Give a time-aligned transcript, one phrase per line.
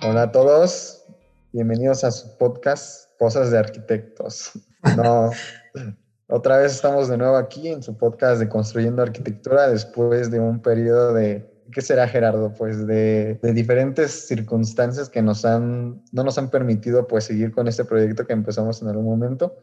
[0.00, 1.04] Hola a todos,
[1.52, 4.52] bienvenidos a su podcast Cosas de Arquitectos.
[4.96, 5.30] No,
[6.28, 10.62] otra vez estamos de nuevo aquí en su podcast de Construyendo Arquitectura después de un
[10.62, 12.54] periodo de, ¿qué será Gerardo?
[12.54, 17.84] Pues de, diferentes circunstancias que nos han, no nos han permitido pues seguir con este
[17.84, 19.56] proyecto que empezamos en algún momento,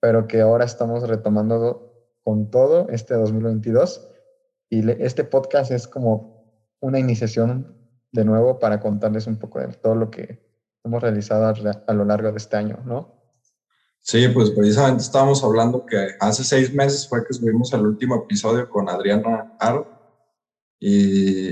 [0.00, 1.94] pero que ahora estamos retomando
[2.24, 4.08] con todo este 2022.
[4.68, 6.44] Y este podcast es como
[6.80, 7.79] una iniciación
[8.12, 10.50] de nuevo para contarles un poco de todo lo que
[10.84, 11.46] hemos realizado
[11.86, 13.20] a, lo largo de este año, ¿no?
[14.00, 18.68] Sí, pues precisamente estábamos hablando que hace seis meses fue que subimos el último episodio
[18.68, 19.86] con Adriana Aro
[20.78, 21.50] y,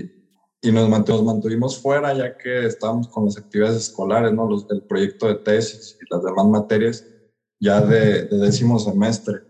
[0.63, 4.49] y nos, mantuvimos, fuera ya que estábamos con las actividades escolares, ¿no?
[4.49, 7.05] Los, el proyecto de tesis y las demás materias
[7.61, 9.43] ya de, de décimo semestre.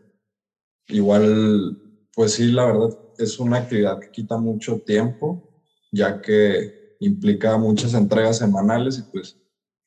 [0.89, 5.63] Igual, pues sí, la verdad es una actividad que quita mucho tiempo,
[5.93, 9.37] ya que implica muchas entregas semanales y pues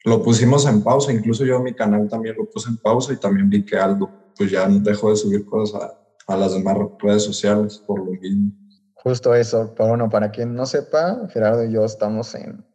[0.04, 3.18] lo pusimos en pausa, incluso yo en mi canal también lo puse en pausa y
[3.18, 5.92] también vi que Aldo pues ya dejó de subir cosas
[6.28, 8.52] a, las demás redes sociales por lo mismo.
[8.96, 12.66] Justo eso, pero bueno, para quien no sepa, Gerardo y yo estamos en,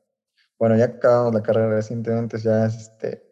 [0.59, 3.23] bueno, ya acabamos la carrera recientemente, ya este,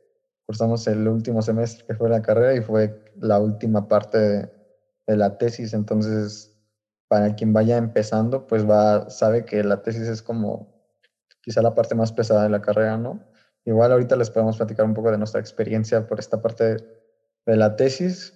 [0.46, 4.50] cursamos el último semestre que fue la carrera y fue la última parte de,
[5.06, 6.56] de la tesis, entonces
[7.06, 10.73] para quien vaya empezando, pues va, sabe que la tesis es como
[11.44, 13.20] quizá la parte más pesada de la carrera, ¿no?
[13.66, 16.76] Igual ahorita les podemos platicar un poco de nuestra experiencia por esta parte
[17.46, 18.32] de la tesis,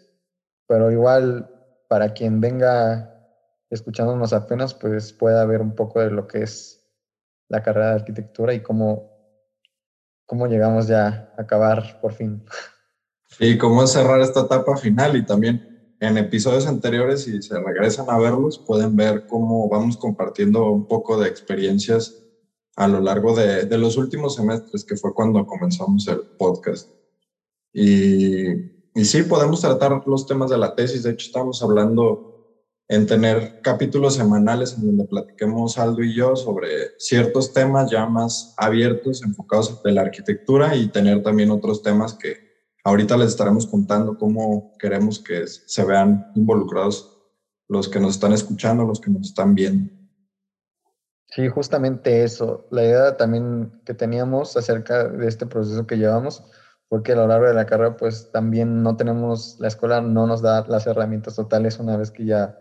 [0.66, 1.50] pero igual
[1.88, 3.14] para quien venga
[3.70, 6.86] escuchándonos apenas, pues pueda ver un poco de lo que es
[7.48, 9.10] la carrera de arquitectura y cómo,
[10.26, 12.44] cómo llegamos ya a acabar por fin.
[13.40, 18.18] Y cómo cerrar esta etapa final y también en episodios anteriores, si se regresan a
[18.18, 22.27] verlos, pueden ver cómo vamos compartiendo un poco de experiencias
[22.78, 26.88] a lo largo de, de, los últimos semestres, que fue cuando comenzamos el podcast.
[27.72, 28.46] Y,
[28.94, 31.02] y sí, podemos tratar los temas de la tesis.
[31.02, 36.96] De hecho, estamos hablando en tener capítulos semanales en donde platiquemos Aldo y yo sobre
[36.98, 42.36] ciertos temas ya más abiertos, enfocados en la arquitectura y tener también otros temas que
[42.84, 47.18] ahorita les estaremos contando cómo queremos que se vean involucrados
[47.66, 49.97] los que nos están escuchando, los que nos están viendo.
[51.30, 52.66] Sí, justamente eso.
[52.70, 56.42] La idea también que teníamos acerca de este proceso que llevamos
[56.88, 60.26] fue que a lo largo de la carrera pues también no tenemos, la escuela no
[60.26, 62.56] nos da las herramientas totales una vez que ya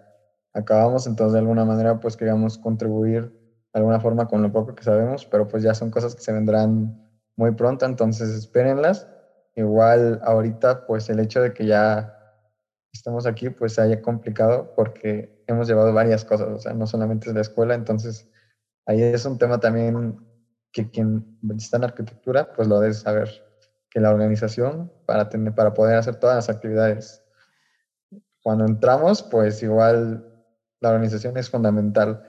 [0.53, 3.31] acabamos, entonces de alguna manera pues queríamos contribuir
[3.73, 6.33] de alguna forma con lo poco que sabemos, pero pues ya son cosas que se
[6.33, 6.93] vendrán
[7.37, 9.07] muy pronto, entonces espérenlas.
[9.55, 12.13] Igual ahorita pues el hecho de que ya
[12.91, 17.29] estemos aquí pues se haya complicado porque hemos llevado varias cosas, o sea, no solamente
[17.29, 18.27] es la escuela, entonces
[18.87, 20.17] ahí es un tema también
[20.71, 23.29] que quien está en arquitectura, pues lo debe saber,
[23.89, 27.21] que la organización para, tener, para poder hacer todas las actividades.
[28.41, 30.33] Cuando entramos, pues igual
[30.79, 32.23] la organización es fundamental,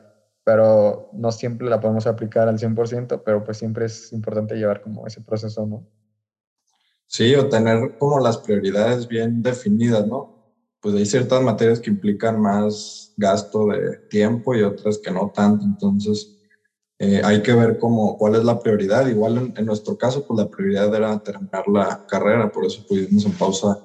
[0.45, 5.07] pero no siempre la podemos aplicar al 100%, pero pues siempre es importante llevar como
[5.07, 5.87] ese proceso, ¿no?
[7.07, 10.55] Sí, o tener como las prioridades bien definidas, ¿no?
[10.81, 15.65] Pues hay ciertas materias que implican más gasto de tiempo y otras que no tanto,
[15.65, 16.38] entonces
[17.01, 19.07] eh, hay que ver cómo, cuál es la prioridad.
[19.07, 23.33] Igual en, nuestro caso, pues la prioridad era terminar la carrera, por eso pusimos en
[23.33, 23.79] pausa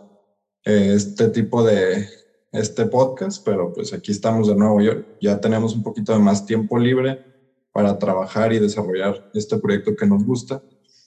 [0.66, 2.08] eh, este tipo de
[2.52, 4.82] este podcast, pero pues aquí estamos de nuevo.
[4.82, 7.24] Yo, ya tenemos un poquito de más tiempo libre
[7.72, 10.64] para trabajar y desarrollar este proyecto que nos gusta.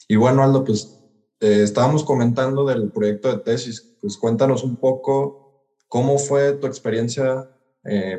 [0.08, 1.00] Y bueno, Aldo, pues
[1.40, 3.96] eh, estábamos comentando del proyecto de tesis.
[4.00, 7.50] Pues cuéntanos un poco cómo fue tu experiencia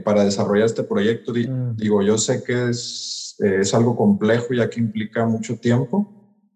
[0.06, 1.34] para desarrollar este proyecto.
[1.34, 1.76] Mm.
[1.76, 6.08] Digo, yo sé que es eh, es algo complejo ya que implica mucho tiempo,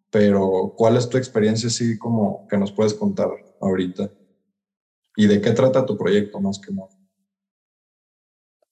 [0.10, 4.10] pero ¿cuál es tu experiencia así como que nos puedes contar ahorita?
[5.16, 6.90] ¿Y de qué trata tu proyecto más que nada?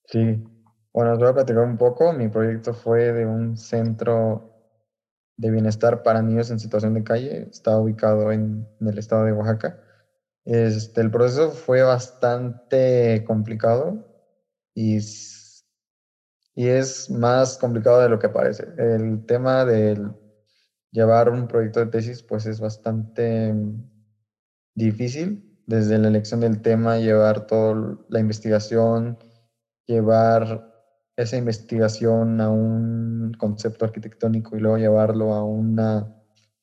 [0.06, 0.42] Sí,
[0.92, 2.12] bueno, os voy a platicar un poco.
[2.12, 4.50] Mi proyecto fue de un centro
[5.36, 7.48] de bienestar para niños en situación de calle.
[7.50, 9.78] Está ubicado en, en el estado de Oaxaca.
[10.44, 14.04] Este, el proceso fue bastante complicado
[14.74, 15.00] y
[16.60, 18.66] y es más complicado de lo que parece.
[18.76, 19.98] El tema de
[20.92, 23.54] llevar un proyecto de tesis pues es bastante
[24.74, 29.16] difícil, desde la elección del tema, llevar toda la investigación,
[29.86, 30.62] llevar
[31.16, 36.12] esa investigación a un concepto arquitectónico y luego llevarlo a una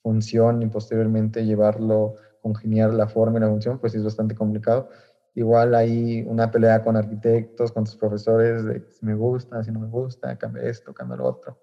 [0.04, 4.90] función y posteriormente llevarlo, congeniar la forma y la función, pues es bastante complicado.
[5.38, 9.80] Igual hay una pelea con arquitectos, con tus profesores, de si me gusta, si no
[9.80, 11.62] me gusta, cambia esto, cambia lo otro.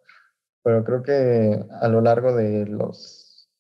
[0.63, 3.51] pero creo que a lo largo de los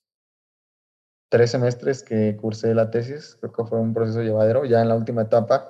[1.31, 4.95] tres semestres que cursé la tesis, creo que fue un proceso llevadero, ya en la
[4.95, 5.69] última etapa,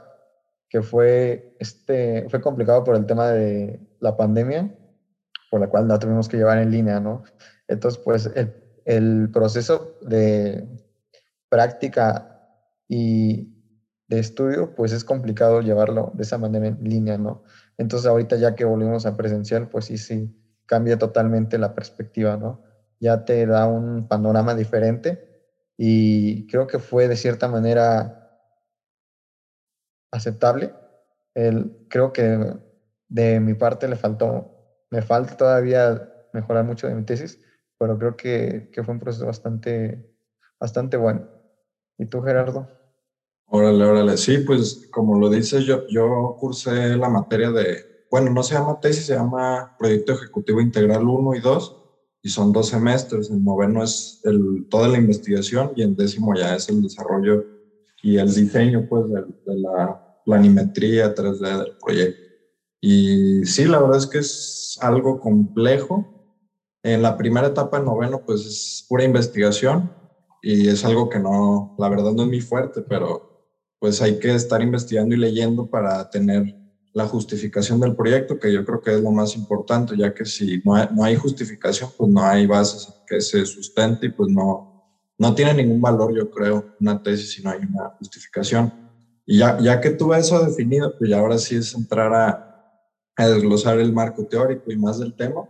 [0.69, 4.77] que fue, este, fue complicado por el tema de la pandemia,
[5.51, 7.23] por la cual la tuvimos que llevar en línea, ¿no?
[7.67, 8.55] Entonces, pues el,
[8.85, 10.69] el proceso de
[11.49, 13.54] práctica y
[14.19, 17.43] estudio, pues es complicado llevarlo de esa manera en línea, ¿no?
[17.79, 20.35] Entonces ahorita ya que volvimos a presencial, pues sí, sí,
[20.67, 22.63] cambia totalmente la perspectiva, ¿no?
[23.01, 25.19] Ya te da un panorama diferente
[25.77, 28.21] y creo que fue de cierta manera
[30.11, 30.73] aceptable.
[31.35, 32.39] El, creo que
[33.09, 37.41] de mi parte le faltó, me falta todavía mejorar mucho de mi tesis,
[37.79, 40.05] pero creo que, que fue un proceso bastante,
[40.59, 41.29] bastante bueno.
[41.99, 42.84] ¿Y tú, Gerardo?
[43.47, 44.17] Órale, órale.
[44.17, 48.79] Sí, pues como lo dices, yo, yo cursé la materia de, bueno, no se llama
[48.81, 51.77] tesis, se llama Proyecto Ejecutivo Integral 1 y 2,
[52.23, 53.31] y son dos semestres.
[53.31, 57.47] El noveno es el, toda la investigación y el décimo ya es el desarrollo
[58.03, 62.19] y el diseño, pues, de, de la planimetría 3D del proyecto.
[62.81, 66.09] Y sí, la verdad es que es algo complejo.
[66.83, 69.93] En la primera etapa, el noveno, pues es pura investigación
[70.43, 73.23] y es algo que no, la verdad no es muy fuerte, pero
[73.85, 76.57] pues hay que estar investigando y leyendo para tener
[76.95, 80.63] la justificación del proyecto, que yo creo que es lo más importante, ya que si
[80.65, 84.89] no hay, no hay justificación, pues no hay bases que se sustente y pues no,
[85.19, 88.73] no tiene ningún valor, yo creo, una tesis si no hay una justificación.
[89.27, 92.81] Y ya, ya que tuve eso definido, pues ya ahora sí es entrar a,
[93.17, 95.47] a desglosar el marco teórico y más del tema,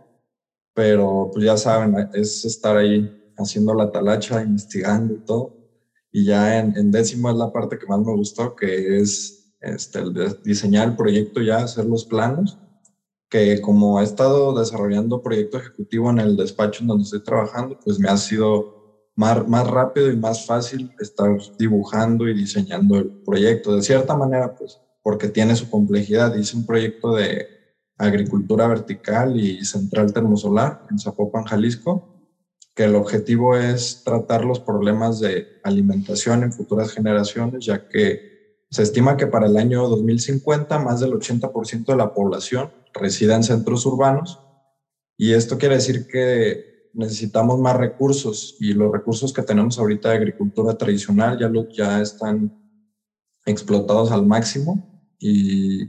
[0.73, 5.64] pero pues ya saben, es estar ahí haciendo la talacha, investigando y todo.
[6.15, 10.41] Y ya en, décimo es la parte que más me gustó, que es este, el
[10.45, 12.57] diseñar el proyecto ya, hacer los planos,
[13.29, 17.99] que como he estado desarrollando proyecto ejecutivo en el despacho en donde estoy trabajando, pues
[17.99, 23.75] me ha sido más, más rápido y más fácil estar dibujando y diseñando el proyecto.
[23.75, 26.33] De cierta manera, pues, porque tiene su complejidad.
[26.37, 27.45] Hice un proyecto de
[27.97, 32.14] agricultura vertical y central termosolar en Zapopan, Jalisco,
[32.75, 38.35] que el objetivo es tratar los problemas de alimentación en futuras generaciones, ya que
[38.69, 43.43] se estima que para el año 2050 más del 80% de la población reside en
[43.43, 44.41] centros urbanos.
[45.17, 50.15] Y esto quiere decir que necesitamos más recursos y los recursos que tenemos ahorita de
[50.17, 52.61] agricultura tradicional ya, ya están
[53.45, 55.83] explotados al máximo y,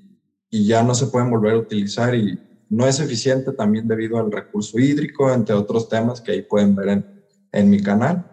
[0.51, 2.39] y ya no se pueden volver a utilizar y
[2.69, 6.89] no es eficiente también debido al recurso hídrico, entre otros temas que ahí pueden ver
[6.89, 7.23] en,
[7.53, 8.25] en mi canal.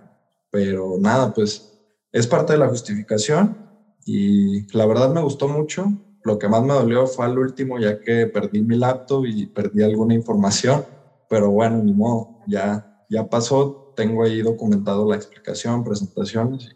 [0.52, 1.74] Pero nada, pues
[2.12, 3.58] es parte de la justificación
[4.06, 5.92] y la verdad me gustó mucho.
[6.24, 9.84] Lo que más me dolió fue al último, ya que perdí mi laptop y perdí
[9.84, 10.86] alguna información.
[11.30, 13.94] Pero bueno, ni modo, ya, ya pasó.
[13.96, 16.76] Tengo ahí documentado la explicación, presentaciones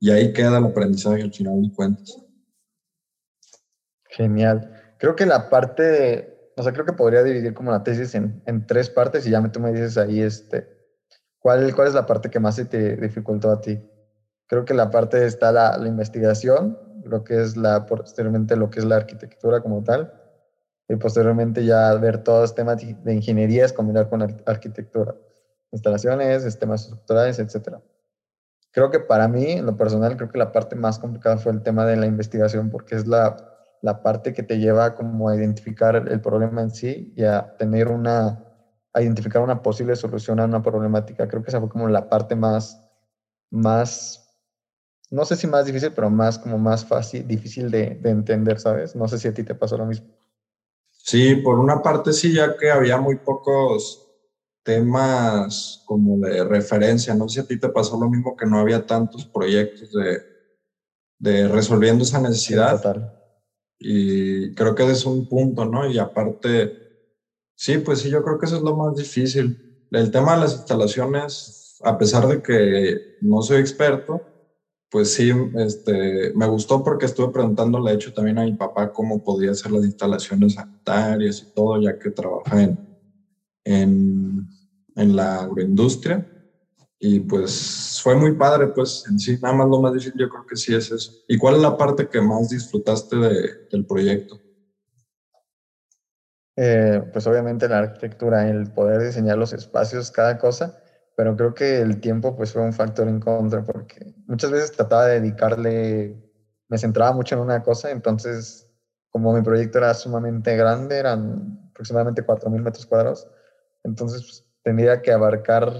[0.00, 2.18] y ahí queda el aprendizaje al final de cuentas.
[4.10, 4.70] Genial.
[4.98, 8.66] Creo que la parte o sea, creo que podría dividir como la tesis en, en
[8.66, 10.68] tres partes y ya tú me dices ahí, este,
[11.38, 13.82] ¿cuál, ¿cuál es la parte que más se te dificultó a ti?
[14.46, 18.80] Creo que la parte está la, la investigación, lo que es la, posteriormente lo que
[18.80, 20.12] es la arquitectura como tal,
[20.88, 25.14] y posteriormente ya ver todos los temas de ingeniería, es combinar con arquitectura,
[25.72, 27.78] instalaciones, sistemas estructurales, etc.
[28.70, 31.62] Creo que para mí, en lo personal, creo que la parte más complicada fue el
[31.62, 33.53] tema de la investigación, porque es la
[33.84, 37.88] la parte que te lleva como a identificar el problema en sí y a tener
[37.88, 38.42] una,
[38.94, 41.28] a identificar una posible solución a una problemática.
[41.28, 42.80] Creo que esa fue como la parte más,
[43.50, 44.26] más,
[45.10, 48.96] no sé si más difícil, pero más como más fácil, difícil de, de entender, ¿sabes?
[48.96, 50.06] No sé si a ti te pasó lo mismo.
[50.88, 54.00] Sí, por una parte sí, ya que había muy pocos
[54.62, 57.14] temas como de referencia.
[57.14, 60.22] No sé si a ti te pasó lo mismo, que no había tantos proyectos de,
[61.18, 62.76] de resolviendo esa necesidad.
[62.80, 63.20] total.
[63.78, 65.88] Y creo que ese es un punto, ¿no?
[65.90, 66.74] Y aparte,
[67.56, 69.58] sí, pues sí, yo creo que eso es lo más difícil.
[69.90, 74.24] El tema de las instalaciones, a pesar de que no soy experto,
[74.90, 79.20] pues sí, este, me gustó porque estuve preguntándole, de hecho, también a mi papá cómo
[79.22, 82.80] podía hacer las instalaciones sanitarias y todo, ya que trabaja en,
[83.64, 84.48] en,
[84.96, 86.24] en la agroindustria.
[86.98, 90.44] Y pues fue muy padre, pues en sí, nada más lo más difícil yo creo
[90.46, 91.12] que sí es eso.
[91.28, 94.40] ¿Y cuál es la parte que más disfrutaste de, del proyecto?
[96.56, 100.72] Eh, pues obviamente la arquitectura, el poder diseñar los espacios, cada cosa,
[101.16, 105.06] pero creo que el tiempo pues fue un factor en contra porque muchas veces trataba
[105.06, 106.16] de dedicarle,
[106.68, 108.68] me centraba mucho en una cosa, entonces
[109.10, 113.28] como mi proyecto era sumamente grande, eran aproximadamente 4.000 metros cuadrados,
[113.84, 115.72] Entonces pues, tendría que abarcar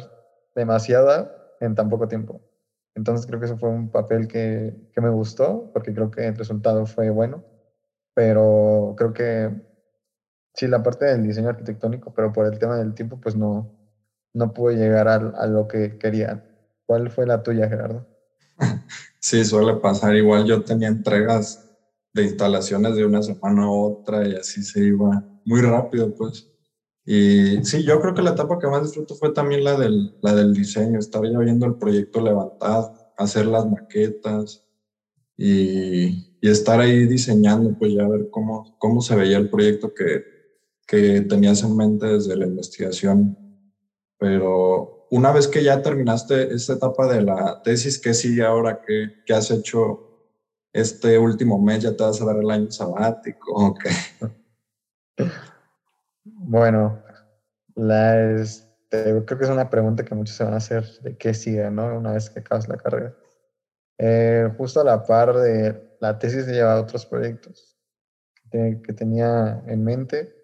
[0.54, 1.30] demasiada
[1.60, 2.42] en tan poco tiempo.
[2.94, 6.36] Entonces creo que eso fue un papel que, que me gustó porque creo que el
[6.36, 7.44] resultado fue bueno,
[8.14, 9.50] pero creo que
[10.54, 13.68] sí, la parte del diseño arquitectónico, pero por el tema del tiempo, pues no,
[14.34, 16.42] no pude llegar a, a lo que quería.
[16.86, 18.06] ¿Cuál fue la tuya, Gerardo?
[19.20, 20.14] Sí, suele pasar.
[20.14, 21.62] Igual yo tenía entregas
[22.12, 26.46] de instalaciones de una semana a otra y así se iba muy rápido, pues.
[27.06, 30.34] Y sí, yo creo que la etapa que más disfruto fue también la del, la
[30.34, 34.64] del diseño, estar ya viendo el proyecto levantado, hacer las maquetas
[35.36, 40.22] y, y, estar ahí diseñando, pues ya ver cómo, cómo se veía el proyecto que,
[40.86, 43.36] que tenías en mente desde la investigación.
[44.18, 48.80] Pero una vez que ya terminaste esta etapa de la tesis, ¿qué sigue ahora?
[48.86, 50.30] ¿Qué, qué has hecho
[50.72, 51.82] este último mes?
[51.82, 53.52] ¿Ya te vas a dar el año sabático?
[53.52, 53.92] Okay.
[56.46, 57.02] Bueno,
[57.74, 61.32] la este, creo que es una pregunta que muchos se van a hacer de qué
[61.32, 61.96] sigue, ¿no?
[61.96, 63.16] Una vez que acabas la carrera.
[63.96, 67.78] Eh, justo a la par de la tesis he llevado otros proyectos
[68.50, 70.34] que, tenía en mente,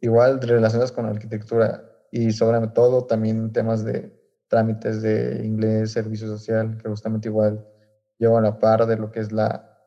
[0.00, 4.12] igual relacionados con arquitectura y sobre todo también temas de
[4.48, 7.64] trámites de inglés, servicio social, que justamente igual
[8.18, 9.78] llevo a la par de lo que es la,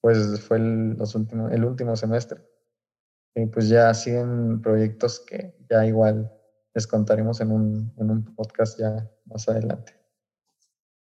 [0.00, 2.40] pues fue los últimos, el último semestre.
[3.38, 6.32] Y pues ya siguen proyectos que ya igual
[6.74, 9.92] les contaremos en un, en un podcast ya más adelante.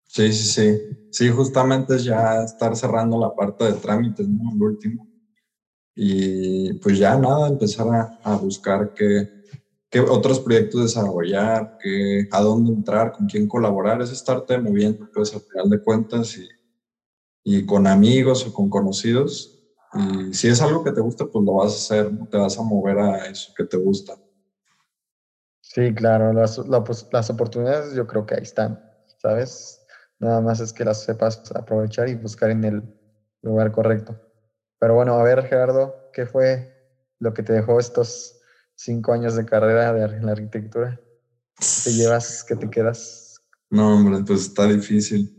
[0.09, 1.09] Sí, sí, sí.
[1.13, 4.53] Sí, justamente es ya estar cerrando la parte de trámites, ¿no?
[4.53, 5.07] El último.
[5.95, 9.45] Y pues ya nada, empezar a, a buscar qué,
[9.89, 15.33] qué otros proyectos desarrollar, qué, a dónde entrar, con quién colaborar, es estarte moviendo, pues
[15.33, 16.49] al final de cuentas, y,
[17.45, 19.56] y con amigos o con conocidos.
[19.99, 22.63] Y si es algo que te gusta, pues lo vas a hacer, te vas a
[22.63, 24.15] mover a eso que te gusta.
[25.61, 28.81] Sí, claro, las, pues, las oportunidades yo creo que ahí están,
[29.21, 29.83] ¿sabes?
[30.19, 32.83] Nada más es que las sepas aprovechar y buscar en el
[33.43, 34.19] lugar correcto.
[34.79, 36.71] Pero bueno, a ver, Gerardo, ¿qué fue
[37.19, 38.37] lo que te dejó estos
[38.75, 41.01] cinco años de carrera de la arquitectura?
[41.59, 42.45] ¿Qué te llevas?
[42.45, 43.41] ¿Qué te quedas?
[43.71, 45.31] No, hombre, pues está difícil,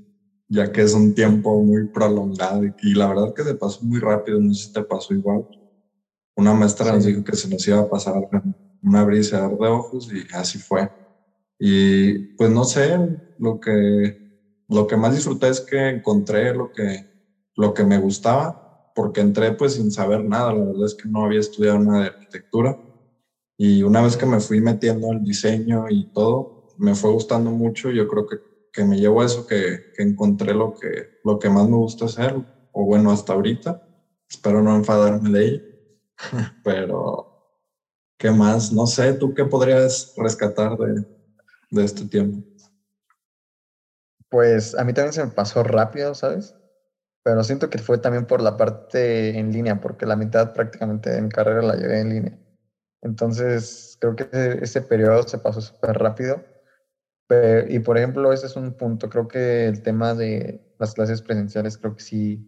[0.50, 4.40] ya que es un tiempo muy prolongado y la verdad que se pasó muy rápido,
[4.40, 5.46] no sé si te pasó igual.
[6.36, 8.16] Una maestra nos dijo que se nos iba a pasar
[8.82, 10.90] una brisa de ojos y así fue.
[11.60, 12.98] Y pues no sé,
[13.38, 14.18] lo que,
[14.70, 17.08] lo que más disfruté es que encontré lo que,
[17.56, 18.60] lo que me gustaba,
[18.94, 22.08] porque entré pues sin saber nada, la verdad es que no había estudiado nada de
[22.10, 22.78] arquitectura
[23.58, 27.90] y una vez que me fui metiendo el diseño y todo, me fue gustando mucho.
[27.92, 28.38] Yo creo que,
[28.78, 32.06] que me llevo a eso, que, que, encontré lo que, lo que más me gusta
[32.06, 32.36] hacer,
[32.72, 33.76] o bueno, hasta ahorita.
[34.30, 35.64] Espero no enfadarme de ello.
[36.64, 37.28] Pero,
[38.20, 38.72] ¿qué más?
[38.72, 41.04] No sé, ¿tú qué podrías rescatar de,
[41.72, 42.44] de este tiempo?
[44.30, 46.56] Pues a mí también se me pasó rápido, ¿sabes?
[47.24, 51.24] Pero siento que fue también por la parte en línea, porque la mitad prácticamente de
[51.24, 52.40] mi carrera la llevé en línea.
[53.02, 54.30] Entonces, creo que
[54.62, 56.44] ese, periodo se pasó súper rápido.
[57.68, 59.10] Y por ejemplo, ese es un punto.
[59.10, 62.46] Creo que el tema de las clases presenciales, creo que sí,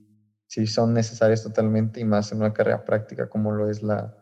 [0.48, 4.16] sí son necesarias totalmente y más en una carrera práctica como lo es la,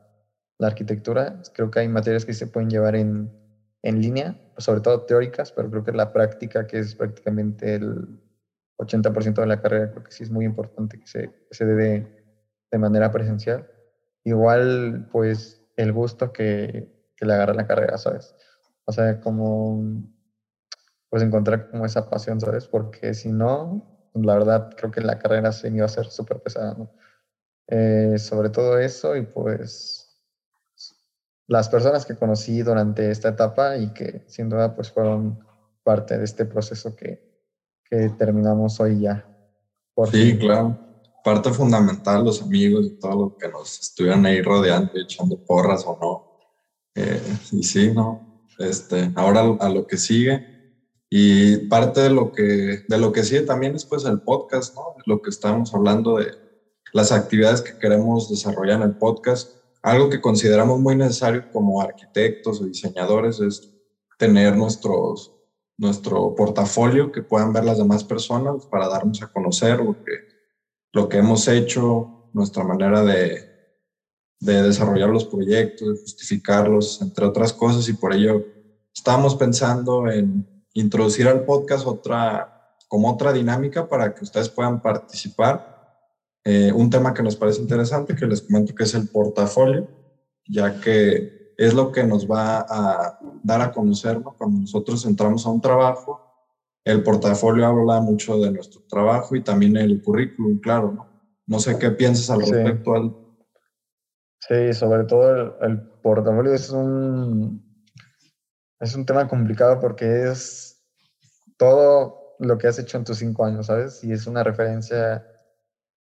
[0.58, 1.42] la arquitectura.
[1.54, 3.32] Creo que hay materias que se pueden llevar en,
[3.84, 8.20] en línea, sobre todo teóricas, pero creo que la práctica, que es prácticamente el
[8.78, 12.08] 80% de la carrera, creo que sí es muy importante que se, que se dé
[12.72, 13.68] de manera presencial.
[14.24, 18.36] Igual, pues el gusto que, que le agarra la carrera, ¿sabes?
[18.86, 20.04] O sea, como,
[21.10, 22.68] pues encontrar como esa pasión, ¿sabes?
[22.68, 23.84] Porque si no,
[24.14, 26.92] la verdad creo que la carrera se iba a ser súper pesada, ¿no?
[27.68, 30.18] Eh, sobre todo eso y pues
[31.48, 35.40] las personas que conocí durante esta etapa y que sin duda pues fueron
[35.84, 37.22] parte de este proceso que,
[37.84, 39.30] que terminamos hoy ya.
[40.12, 40.78] sí, claro
[41.28, 45.98] parte fundamental, los amigos y todo lo que nos estuvieran ahí rodeando, echando porras o
[46.00, 46.24] no.
[46.96, 47.22] Eh,
[47.52, 48.24] y sí, ¿no?
[48.58, 50.42] Este, ahora a lo que sigue.
[51.10, 54.96] Y parte de lo que, de lo que sigue también es pues el podcast, ¿no?
[55.06, 56.28] Lo que estábamos hablando de
[56.94, 59.56] las actividades que queremos desarrollar en el podcast.
[59.82, 63.74] Algo que consideramos muy necesario como arquitectos o diseñadores es
[64.18, 65.34] tener nuestros,
[65.78, 70.38] nuestro portafolio que puedan ver las demás personas para darnos a conocer lo que
[70.98, 73.48] lo que hemos hecho, nuestra manera de,
[74.40, 78.44] de desarrollar los proyectos, de justificarlos, entre otras cosas, y por ello
[78.94, 85.76] estamos pensando en introducir al podcast otra, como otra dinámica para que ustedes puedan participar.
[86.44, 89.88] Eh, un tema que nos parece interesante, que les comento que es el portafolio,
[90.48, 95.50] ya que es lo que nos va a dar a conocer cuando nosotros entramos a
[95.50, 96.24] un trabajo.
[96.86, 100.94] El portafolio habla mucho de nuestro trabajo y también el currículum, claro.
[100.94, 101.08] No,
[101.48, 102.94] no sé qué piensas al respecto.
[102.94, 103.16] Al...
[104.40, 107.67] Sí, sobre todo el, portafolio es un,
[108.80, 110.84] es un tema complicado porque es
[111.58, 114.04] todo lo que has hecho en tus cinco años, ¿sabes?
[114.04, 115.26] Y es una referencia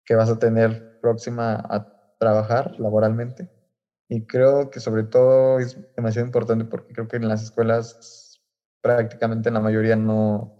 [0.04, 3.50] que vas a tener próxima a trabajar laboralmente.
[4.08, 8.40] Y creo que sobre todo es demasiado importante porque creo que en las escuelas
[8.80, 10.58] prácticamente en la mayoría no,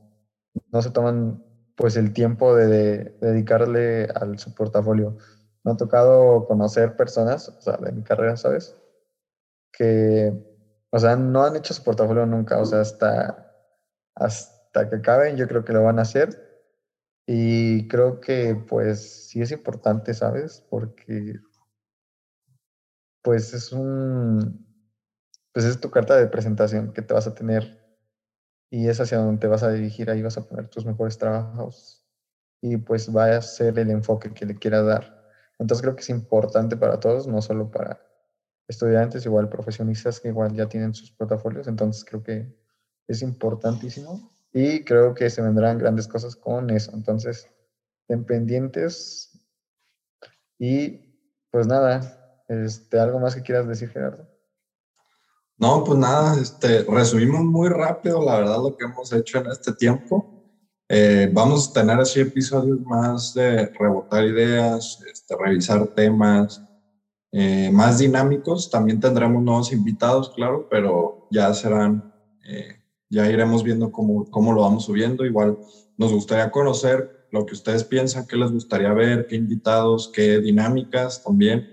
[0.71, 1.45] no se toman
[1.77, 5.17] pues el tiempo de, dedicarle al su portafolio.
[5.65, 8.75] Me ha tocado conocer personas, o sea, de mi carrera, ¿sabes?
[9.73, 10.33] Que,
[10.91, 13.55] o sea, no han hecho su portafolio nunca, o sea, hasta,
[14.15, 16.47] hasta que acaben yo creo que lo van a hacer.
[17.27, 20.65] Y creo que pues sí es importante, ¿sabes?
[20.71, 21.35] Porque
[23.23, 24.67] pues es un,
[25.53, 27.79] pues es tu carta de presentación que te vas a tener
[28.71, 32.07] y es hacia donde te vas a dirigir, ahí vas a poner tus mejores trabajos
[32.63, 35.29] y pues va a ser el enfoque que le quieras dar.
[35.59, 38.08] Entonces creo que es importante para todos, no solo para
[38.69, 42.55] estudiantes, igual profesionistas que igual ya tienen sus portafolios, entonces creo que
[43.09, 46.93] es importantísimo y creo que se vendrán grandes cosas con eso.
[46.95, 47.49] Entonces,
[48.07, 49.31] ten pendientes
[50.59, 51.01] y
[51.51, 54.29] pues nada, este, ¿algo más que quieras decir, Gerardo?
[55.57, 59.73] No, pues nada, este, resumimos muy rápido, la verdad, lo que hemos hecho en este
[59.73, 60.35] tiempo.
[60.89, 66.63] Eh, vamos a tener así episodios más de rebotar ideas, este, revisar temas
[67.33, 68.71] eh, más dinámicos.
[68.71, 72.03] También tendremos nuevos invitados, claro, pero ya serán,
[72.47, 72.77] eh,
[73.11, 75.25] ya iremos viendo cómo, cómo lo vamos subiendo.
[75.25, 75.59] Igual
[75.97, 81.23] nos gustaría conocer lo que ustedes piensan, qué les gustaría ver, qué invitados, qué dinámicas
[81.23, 81.67] también.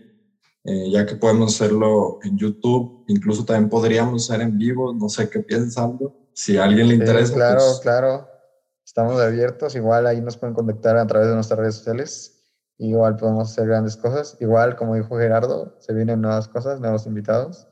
[0.67, 5.29] Eh, ya que podemos hacerlo en YouTube, incluso también podríamos hacer en vivo, no sé
[5.29, 5.99] qué piensan,
[6.33, 7.35] si a alguien le interesa.
[7.35, 8.27] claro, pues claro,
[8.83, 12.34] estamos abiertos, igual ahí nos pueden contactar a través de nuestras redes sociales,
[12.77, 17.67] igual podemos hacer grandes cosas, igual como dijo Gerardo, se vienen nuevas cosas, nuevos invitados,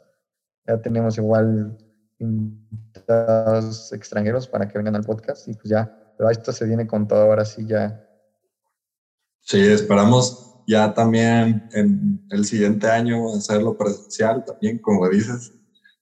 [0.65, 1.77] ya tenemos igual
[2.19, 7.07] invitados extranjeros para que vengan al podcast y pues ya, pero esto se viene con
[7.07, 7.99] todo, ahora sí ya.
[9.41, 15.53] Sí, esperamos ya también en el siguiente año hacerlo presencial también, como dices,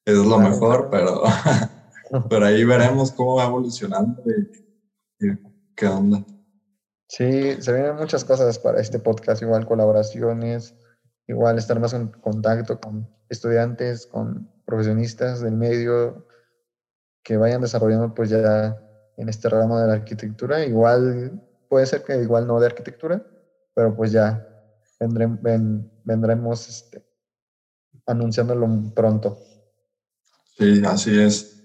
[0.06, 1.24] es lo mejor, pero,
[2.30, 4.22] pero ahí veremos cómo va evolucionando
[5.20, 5.28] y,
[5.76, 6.24] qué onda.
[7.12, 10.74] Sí, se vienen muchas cosas para este podcast, igual colaboraciones,
[11.28, 16.26] igual estar más en contacto con estudiantes, con profesionistas del medio
[17.22, 18.82] que vayan desarrollando pues ya
[19.18, 20.64] en este ramo de la arquitectura.
[20.64, 23.22] Igual puede ser que igual no de arquitectura,
[23.74, 24.48] pero pues ya
[25.02, 27.04] vendremos este,
[28.06, 29.38] anunciándolo pronto.
[30.58, 31.62] Sí, así es.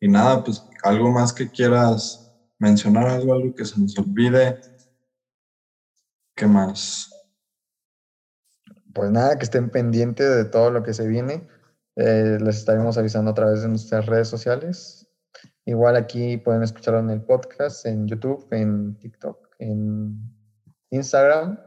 [0.00, 4.58] Y nada, pues algo más que quieras mencionar, algo, algo que se nos olvide.
[6.36, 7.10] ¿Qué más?
[8.94, 11.48] Pues nada, que estén pendientes de todo lo que se viene.
[11.96, 15.08] Eh, les estaremos avisando a través de nuestras redes sociales.
[15.64, 20.20] Igual aquí pueden escucharlo en el podcast, en YouTube, en TikTok, en
[20.90, 21.58] Instagram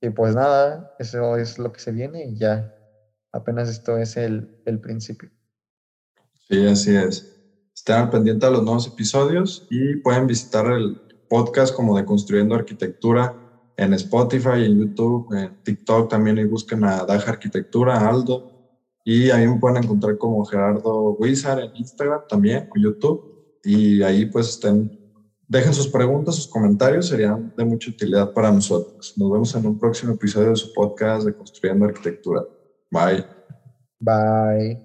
[0.00, 2.74] y pues nada, eso es lo que se viene y ya
[3.32, 5.30] apenas esto es el, el principio.
[6.48, 7.40] Sí, así es.
[7.74, 13.41] Estén pendientes de los nuevos episodios y pueden visitar el podcast como de Construyendo Arquitectura
[13.76, 18.50] en Spotify, en YouTube, en TikTok también y busquen a Daja Arquitectura, Aldo.
[19.04, 23.60] Y ahí me pueden encontrar como Gerardo Wizard en Instagram también, o YouTube.
[23.64, 25.02] Y ahí pues estén
[25.52, 29.12] Dejen sus preguntas, sus comentarios, serían de mucha utilidad para nosotros.
[29.18, 32.42] Nos vemos en un próximo episodio de su podcast de Construyendo Arquitectura.
[32.90, 33.22] Bye.
[34.00, 34.80] Bye.